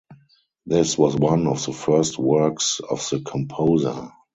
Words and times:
This 0.65 0.97
was 0.97 1.15
one 1.15 1.45
of 1.45 1.63
the 1.63 1.73
first 1.73 2.17
works 2.17 2.79
of 2.89 3.07
the 3.11 3.19
composer. 3.19 4.09